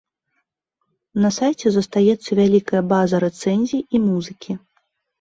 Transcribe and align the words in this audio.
На 1.25 1.29
сайце 1.37 1.67
застаецца 1.77 2.29
вялікая 2.41 2.83
база 2.95 3.23
рэцэнзій 3.29 3.87
і 3.95 4.07
музыкі. 4.11 4.63